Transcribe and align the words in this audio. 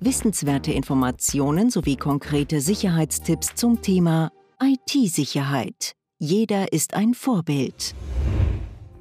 Wissenswerte 0.00 0.72
Informationen 0.72 1.70
sowie 1.70 1.96
konkrete 1.96 2.60
Sicherheitstipps 2.60 3.54
zum 3.54 3.80
Thema 3.80 4.30
IT-Sicherheit. 4.62 5.92
Jeder 6.18 6.72
ist 6.74 6.92
ein 6.92 7.14
Vorbild. 7.14 7.94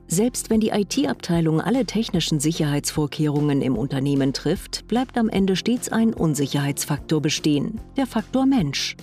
Selbst 0.08 0.50
wenn 0.50 0.62
die 0.62 0.70
IT-Abteilung 0.70 1.60
alle 1.60 1.86
technischen 1.86 2.40
Sicherheitsvorkehrungen 2.40 3.62
im 3.62 3.76
Unternehmen 3.76 4.32
trifft, 4.32 4.88
bleibt 4.88 5.18
am 5.18 5.28
Ende 5.28 5.58
stets 5.58 5.90
ein 5.90 6.14
Unsicherheitsfaktor 6.14 7.22
bestehen, 7.22 7.82
der 7.98 8.08
Faktor 8.08 8.46
Mensch. 8.46 8.96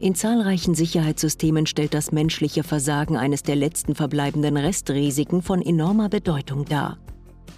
In 0.00 0.16
zahlreichen 0.16 0.74
Sicherheitssystemen 0.74 1.66
stellt 1.66 1.94
das 1.94 2.10
menschliche 2.10 2.64
Versagen 2.64 3.16
eines 3.16 3.44
der 3.44 3.56
letzten 3.56 3.94
verbleibenden 3.94 4.56
Restrisiken 4.56 5.42
von 5.42 5.62
enormer 5.62 6.08
Bedeutung 6.08 6.64
dar. 6.64 6.98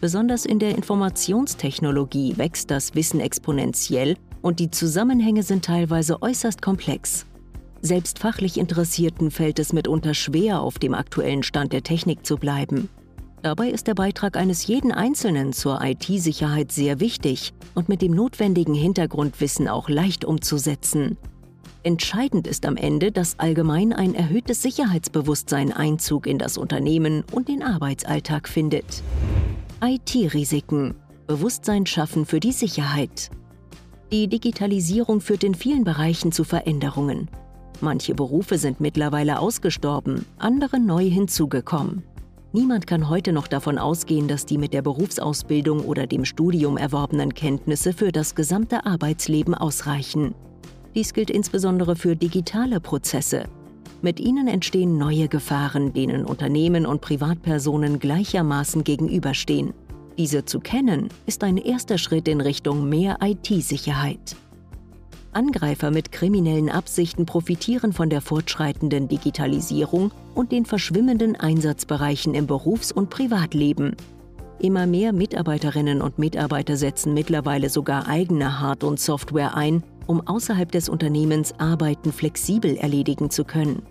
Besonders 0.01 0.47
in 0.47 0.59
der 0.59 0.75
Informationstechnologie 0.77 2.39
wächst 2.39 2.71
das 2.71 2.95
Wissen 2.95 3.21
exponentiell 3.21 4.17
und 4.41 4.59
die 4.59 4.71
Zusammenhänge 4.71 5.43
sind 5.43 5.67
teilweise 5.67 6.23
äußerst 6.23 6.63
komplex. 6.63 7.27
Selbst 7.83 8.19
fachlich 8.19 8.57
Interessierten 8.57 9.31
fällt 9.31 9.59
es 9.59 9.75
mitunter 9.75 10.15
schwer, 10.15 10.63
auf 10.63 10.79
dem 10.79 10.95
aktuellen 10.95 11.43
Stand 11.43 11.75
der 11.75 11.83
Technik 11.83 12.25
zu 12.25 12.37
bleiben. 12.37 12.89
Dabei 13.43 13.69
ist 13.69 13.87
der 13.87 13.95
Beitrag 13.95 14.37
eines 14.37 14.67
jeden 14.67 14.93
Einzelnen 14.93 15.53
zur 15.53 15.81
IT-Sicherheit 15.83 16.73
sehr 16.73 17.01
wichtig 17.01 17.53
und 17.75 17.91
mit 17.91 18.01
dem 18.01 18.13
notwendigen 18.13 18.75
Hintergrundwissen 18.75 19.69
auch 19.69 19.91
leicht 19.91 20.25
umzusetzen. 20.25 21.19
Entscheidend 21.83 22.47
ist 22.47 22.67
am 22.67 22.77
Ende, 22.77 23.13
dass 23.13 23.39
allgemein 23.39 23.95
ein 23.95 24.15
erhöhtes 24.15 24.61
Sicherheitsbewusstsein 24.61 25.73
Einzug 25.73 26.27
in 26.27 26.39
das 26.39 26.59
Unternehmen 26.59 27.25
und 27.33 27.49
den 27.49 27.63
Arbeitsalltag 27.63 28.49
findet. 28.49 29.03
IT-Risiken. 29.83 30.95
Bewusstsein 31.27 31.87
schaffen 31.87 32.27
für 32.27 32.39
die 32.39 32.53
Sicherheit. 32.53 33.31
Die 34.13 34.29
Digitalisierung 34.29 35.23
führt 35.23 35.43
in 35.43 35.55
vielen 35.55 35.85
Bereichen 35.85 36.33
zu 36.33 36.45
Veränderungen. 36.45 37.31
Manche 37.81 38.15
Berufe 38.15 38.59
sind 38.59 38.81
mittlerweile 38.81 39.39
ausgestorben, 39.39 40.27
andere 40.37 40.79
neu 40.79 41.09
hinzugekommen. 41.09 42.03
Niemand 42.53 42.87
kann 42.87 43.09
heute 43.09 43.33
noch 43.33 43.49
davon 43.49 43.79
ausgehen, 43.79 44.29
dass 44.29 44.45
die 44.45 44.59
mit 44.59 44.75
der 44.75 44.83
Berufsausbildung 44.83 45.81
oder 45.81 46.07
dem 46.07 46.27
Studium 46.27 46.77
erworbenen 46.77 47.33
Kenntnisse 47.33 47.95
für 47.95 48.13
das 48.13 48.35
gesamte 48.35 48.85
Arbeitsleben 48.85 49.55
ausreichen. 49.55 50.35
Dies 50.95 51.15
gilt 51.15 51.31
insbesondere 51.31 51.97
für 51.97 52.17
digitale 52.17 52.81
Prozesse. 52.81 53.45
Mit 54.03 54.19
ihnen 54.19 54.49
entstehen 54.49 54.97
neue 54.97 55.29
Gefahren, 55.29 55.93
denen 55.93 56.25
Unternehmen 56.25 56.87
und 56.87 57.03
Privatpersonen 57.03 57.99
gleichermaßen 57.99 58.83
gegenüberstehen. 58.83 59.75
Diese 60.17 60.47
zu 60.47 60.61
kennen, 60.61 61.09
ist 61.27 61.45
ein 61.45 61.59
erster 61.59 61.99
Schritt 61.99 62.27
in 62.27 62.41
Richtung 62.41 62.89
mehr 62.89 63.19
IT-Sicherheit. 63.23 64.37
Angreifer 65.33 65.91
mit 65.91 66.13
kriminellen 66.13 66.71
Absichten 66.71 67.27
profitieren 67.27 67.93
von 67.93 68.11
der 68.11 68.21
fortschreitenden 68.21 69.07
Digitalisierung 69.07 70.11
und 70.35 70.51
den 70.51 70.65
verschwimmenden 70.65 71.37
Einsatzbereichen 71.37 72.35
im 72.35 72.47
Berufs- 72.47 72.93
und 72.93 73.11
Privatleben. 73.11 73.97
Immer 74.59 74.87
mehr 74.87 75.13
Mitarbeiterinnen 75.13 76.03
und 76.03 76.19
Mitarbeiter 76.19 76.77
setzen 76.77 77.15
mittlerweile 77.15 77.69
sogar 77.69 78.09
eigene 78.09 78.61
Hard- 78.61 78.85
und 78.85 78.99
Software 78.99 79.55
ein, 79.57 79.83
um 80.11 80.27
außerhalb 80.27 80.73
des 80.73 80.89
Unternehmens 80.89 81.55
Arbeiten 81.59 82.13
flexibel 82.13 82.77
erledigen 82.77 83.31
zu 83.31 83.45
können. 83.45 83.83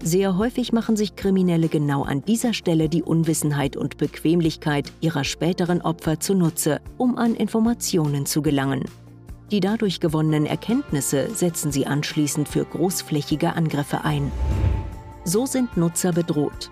Sehr 0.00 0.38
häufig 0.38 0.72
machen 0.72 0.94
sich 0.94 1.16
Kriminelle 1.16 1.66
genau 1.68 2.04
an 2.04 2.22
dieser 2.22 2.54
Stelle 2.54 2.88
die 2.88 3.02
Unwissenheit 3.02 3.76
und 3.76 3.96
Bequemlichkeit 3.96 4.92
ihrer 5.00 5.24
späteren 5.24 5.82
Opfer 5.82 6.20
zunutze, 6.20 6.80
um 6.98 7.18
an 7.18 7.34
Informationen 7.34 8.26
zu 8.26 8.42
gelangen. 8.42 8.84
Die 9.50 9.58
dadurch 9.58 9.98
gewonnenen 9.98 10.46
Erkenntnisse 10.46 11.30
setzen 11.34 11.72
sie 11.72 11.86
anschließend 11.86 12.48
für 12.48 12.64
großflächige 12.64 13.54
Angriffe 13.54 14.04
ein. 14.04 14.30
So 15.24 15.46
sind 15.46 15.76
Nutzer 15.76 16.12
bedroht. 16.12 16.70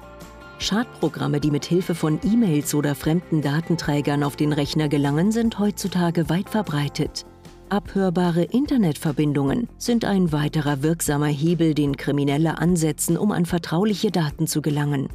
Schadprogramme, 0.61 1.41
die 1.41 1.50
mit 1.50 1.65
Hilfe 1.65 1.97
von 1.97 2.21
E-Mails 2.22 2.76
oder 2.76 2.94
fremden 2.94 3.43
Datenträgern 3.43 4.22
auf 4.22 4.37
den 4.37 4.53
Rechner 4.53 4.88
gelangen, 4.88 5.32
sind 5.32 5.59
heutzutage 5.59 6.28
weit 6.28 6.49
verbreitet. 6.49 7.26
Abhörbare 7.75 8.45
Internetverbindungen 8.45 9.69
sind 9.79 10.05
ein 10.05 10.31
weiterer 10.31 10.85
wirksamer 10.85 11.27
Hebel, 11.27 11.75
den 11.75 11.97
Kriminelle 11.97 12.59
ansetzen, 12.59 13.17
um 13.17 13.33
an 13.33 13.47
vertrauliche 13.47 14.12
Daten 14.12 14.47
zu 14.47 14.62
gelangen. 14.62 15.09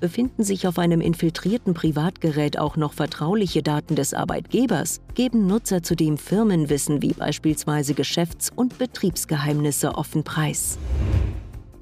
Befinden 0.00 0.42
sich 0.42 0.66
auf 0.66 0.78
einem 0.78 1.02
infiltrierten 1.02 1.74
Privatgerät 1.74 2.58
auch 2.58 2.78
noch 2.78 2.94
vertrauliche 2.94 3.62
Daten 3.62 3.94
des 3.94 4.14
Arbeitgebers, 4.14 5.02
geben 5.12 5.46
Nutzer 5.46 5.82
zudem 5.82 6.16
Firmenwissen 6.16 7.02
wie 7.02 7.12
beispielsweise 7.12 7.92
Geschäfts- 7.92 8.50
und 8.56 8.78
Betriebsgeheimnisse 8.78 9.94
offen 9.94 10.24
preis. 10.24 10.78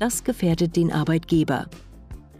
Das 0.00 0.24
gefährdet 0.24 0.74
den 0.74 0.92
Arbeitgeber. 0.92 1.68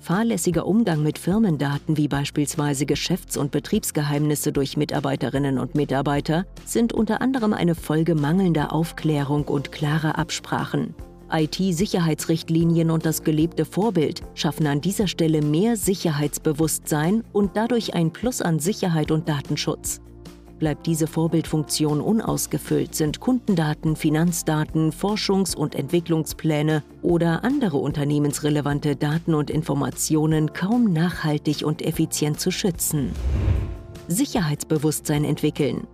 Fahrlässiger 0.07 0.69
Umgang 0.69 1.03
mit 1.03 1.19
Firmendaten 1.19 1.97
wie 1.97 2.07
beispielsweise 2.07 2.87
Geschäfts- 2.87 3.37
und 3.37 3.51
Betriebsgeheimnisse 3.51 4.53
durch 4.53 4.77
Mitarbeiterinnen 4.77 5.59
und 5.59 5.75
Mitarbeiter 5.75 6.47
sind 6.65 6.93
unter 6.93 7.21
anderem 7.21 7.53
eine 7.53 7.75
Folge 7.75 8.15
mangelnder 8.15 8.73
Aufklärung 8.73 9.47
und 9.47 9.73
klarer 9.73 10.17
Absprachen. 10.17 10.95
IT-Sicherheitsrichtlinien 11.33 12.93
und 12.93 13.05
das 13.05 13.25
gelebte 13.25 13.65
Vorbild 13.65 14.23
schaffen 14.35 14.69
an 14.69 14.81
dieser 14.81 15.09
Stelle 15.09 15.43
mehr 15.43 15.77
Sicherheitsbewusstsein 15.77 17.25
und 17.33 17.57
dadurch 17.57 17.95
ein 17.95 18.13
Plus 18.13 18.41
an 18.41 18.61
Sicherheit 18.61 19.11
und 19.11 19.29
Datenschutz. 19.29 20.01
Bleibt 20.59 20.87
diese 20.87 21.07
Vorbildfunktion 21.07 22.01
unausgefüllt, 22.01 22.95
sind 22.95 23.21
Kundendaten, 23.21 23.95
Finanzdaten, 23.95 24.91
Forschungs- 24.91 25.55
und 25.55 25.75
Entwicklungspläne 25.75 26.83
oder 27.03 27.45
andere 27.45 27.77
unternehmensrelevante 27.77 28.97
Daten 28.97 29.35
und 29.35 29.51
Informationen 29.51 30.55
kaum 30.55 30.93
nachhaltig 30.93 31.63
und 31.63 31.83
effizient 31.83 32.41
zu 32.41 32.51
schützen. 32.51 33.11
Sicherheitsbewusstsein 34.09 35.25
entwickeln. 35.25 35.87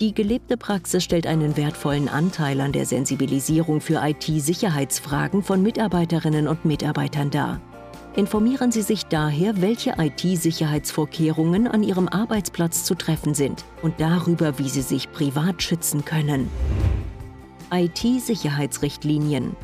Die 0.00 0.14
gelebte 0.14 0.56
Praxis 0.56 1.04
stellt 1.04 1.26
einen 1.26 1.56
wertvollen 1.56 2.08
Anteil 2.08 2.60
an 2.60 2.72
der 2.72 2.86
Sensibilisierung 2.86 3.80
für 3.80 4.00
IT-Sicherheitsfragen 4.02 5.42
von 5.42 5.62
Mitarbeiterinnen 5.62 6.48
und 6.48 6.64
Mitarbeitern 6.64 7.30
dar. 7.30 7.60
Informieren 8.16 8.72
Sie 8.72 8.82
sich 8.82 9.06
daher, 9.06 9.60
welche 9.60 9.94
IT-Sicherheitsvorkehrungen 9.98 11.68
an 11.68 11.82
Ihrem 11.82 12.08
Arbeitsplatz 12.08 12.84
zu 12.84 12.94
treffen 12.94 13.34
sind 13.34 13.64
und 13.82 14.00
darüber, 14.00 14.58
wie 14.58 14.68
Sie 14.68 14.82
sich 14.82 15.12
privat 15.12 15.62
schützen 15.62 16.04
können. 16.04 16.50
IT-Sicherheitsrichtlinien. 17.70 19.54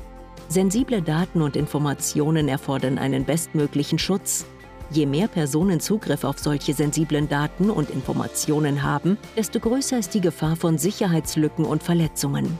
Sensible 0.49 1.03
Daten 1.03 1.43
und 1.43 1.56
Informationen 1.56 2.49
erfordern 2.49 2.99
einen 2.99 3.25
bestmöglichen 3.25 3.99
Schutz, 3.99 4.44
Je 4.91 5.06
mehr 5.06 5.28
Personen 5.28 5.81
Zugriff 5.81 6.25
auf 6.25 6.38
solche 6.38 6.75
sensiblen 6.75 7.28
Daten 7.28 7.71
und 7.71 7.91
Informationen 7.91 8.82
haben, 8.82 9.19
desto 9.37 9.59
größer 9.59 9.99
ist 9.99 10.15
die 10.15 10.21
Gefahr 10.21 10.56
von 10.56 10.78
Sicherheitslücken 10.78 11.65
und 11.65 11.82
Verletzungen. 11.82 12.59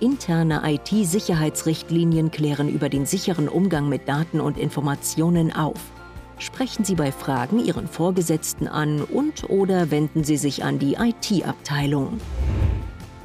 Interne 0.00 0.62
IT-Sicherheitsrichtlinien 0.64 2.30
klären 2.30 2.68
über 2.70 2.88
den 2.88 3.04
sicheren 3.04 3.48
Umgang 3.48 3.88
mit 3.88 4.08
Daten 4.08 4.40
und 4.40 4.56
Informationen 4.56 5.54
auf. 5.54 5.78
Sprechen 6.38 6.84
Sie 6.84 6.94
bei 6.94 7.12
Fragen 7.12 7.62
Ihren 7.62 7.86
Vorgesetzten 7.86 8.66
an 8.66 9.02
und/oder 9.02 9.90
wenden 9.90 10.24
Sie 10.24 10.38
sich 10.38 10.64
an 10.64 10.78
die 10.78 10.94
IT-Abteilung. 10.94 12.18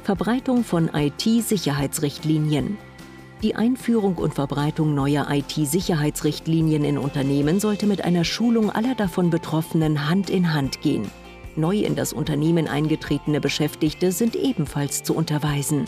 Verbreitung 0.02 0.64
von 0.64 0.90
IT-Sicherheitsrichtlinien. 0.92 2.76
Die 3.42 3.54
Einführung 3.54 4.16
und 4.16 4.34
Verbreitung 4.34 4.94
neuer 4.94 5.26
IT-Sicherheitsrichtlinien 5.30 6.84
in 6.84 6.98
Unternehmen 6.98 7.58
sollte 7.58 7.86
mit 7.86 8.04
einer 8.04 8.24
Schulung 8.24 8.70
aller 8.70 8.94
davon 8.94 9.30
Betroffenen 9.30 10.10
Hand 10.10 10.28
in 10.28 10.52
Hand 10.52 10.82
gehen. 10.82 11.10
Neu 11.56 11.78
in 11.78 11.94
das 11.94 12.12
Unternehmen 12.12 12.68
eingetretene 12.68 13.40
Beschäftigte 13.40 14.12
sind 14.12 14.36
ebenfalls 14.36 15.02
zu 15.02 15.14
unterweisen. 15.14 15.86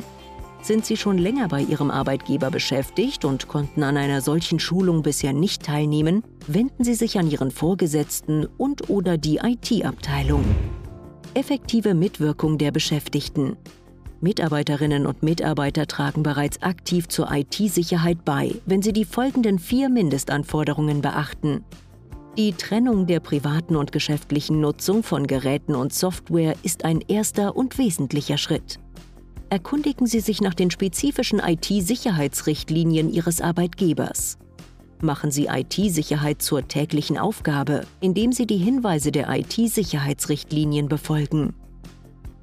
Sind 0.60 0.84
Sie 0.84 0.96
schon 0.96 1.18
länger 1.18 1.48
bei 1.48 1.62
Ihrem 1.62 1.90
Arbeitgeber 1.90 2.50
beschäftigt 2.50 3.24
und 3.24 3.48
konnten 3.48 3.82
an 3.82 3.96
einer 3.96 4.20
solchen 4.20 4.58
Schulung 4.58 5.02
bisher 5.02 5.32
nicht 5.32 5.62
teilnehmen, 5.62 6.22
wenden 6.46 6.84
Sie 6.84 6.94
sich 6.94 7.18
an 7.18 7.30
Ihren 7.30 7.50
Vorgesetzten 7.50 8.46
und/oder 8.58 9.18
die 9.18 9.38
IT-Abteilung. 9.38 10.44
Effektive 11.34 11.94
Mitwirkung 11.94 12.58
der 12.58 12.72
Beschäftigten. 12.72 13.56
Mitarbeiterinnen 14.20 15.06
und 15.06 15.22
Mitarbeiter 15.22 15.86
tragen 15.86 16.24
bereits 16.24 16.60
aktiv 16.60 17.06
zur 17.06 17.30
IT-Sicherheit 17.30 18.24
bei, 18.24 18.52
wenn 18.66 18.82
sie 18.82 18.92
die 18.92 19.04
folgenden 19.04 19.60
vier 19.60 19.88
Mindestanforderungen 19.88 21.00
beachten. 21.00 21.64
Die 22.36 22.52
Trennung 22.52 23.06
der 23.06 23.20
privaten 23.20 23.76
und 23.76 23.92
geschäftlichen 23.92 24.60
Nutzung 24.60 25.04
von 25.04 25.28
Geräten 25.28 25.76
und 25.76 25.92
Software 25.92 26.54
ist 26.64 26.84
ein 26.84 27.00
erster 27.06 27.56
und 27.56 27.78
wesentlicher 27.78 28.38
Schritt. 28.38 28.80
Erkundigen 29.50 30.06
Sie 30.06 30.20
sich 30.20 30.40
nach 30.40 30.54
den 30.54 30.70
spezifischen 30.70 31.40
IT-Sicherheitsrichtlinien 31.40 33.10
Ihres 33.10 33.40
Arbeitgebers. 33.40 34.38
Machen 35.00 35.30
Sie 35.30 35.46
IT-Sicherheit 35.46 36.42
zur 36.42 36.68
täglichen 36.68 37.16
Aufgabe, 37.16 37.86
indem 38.00 38.32
Sie 38.32 38.46
die 38.46 38.58
Hinweise 38.58 39.10
der 39.10 39.28
IT-Sicherheitsrichtlinien 39.30 40.88
befolgen. 40.88 41.54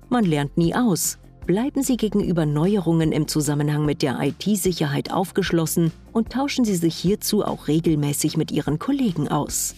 Man 0.10 0.26
lernt 0.26 0.58
nie 0.58 0.74
aus, 0.74 1.20
Bleiben 1.46 1.84
Sie 1.84 1.96
gegenüber 1.96 2.48
Neuerungen 2.48 3.12
im 3.12 3.28
Zusammenhang 3.28 3.86
mit 3.86 4.02
der 4.02 4.20
IT-Sicherheit 4.20 5.12
aufgeschlossen 5.12 5.92
und 6.12 6.32
tauschen 6.32 6.66
Sie 6.66 6.76
sich 6.76 6.96
hierzu 6.96 7.46
auch 7.46 7.68
regelmäßig 7.68 8.36
mit 8.36 8.52
Ihren 8.52 8.80
Kollegen 8.80 9.28
aus. 9.28 9.76